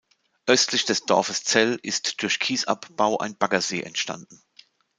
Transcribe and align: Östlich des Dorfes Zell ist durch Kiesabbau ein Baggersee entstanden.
Östlich 0.47 0.85
des 0.85 1.05
Dorfes 1.05 1.43
Zell 1.43 1.77
ist 1.83 2.23
durch 2.23 2.39
Kiesabbau 2.39 3.19
ein 3.19 3.37
Baggersee 3.37 3.81
entstanden. 3.83 4.41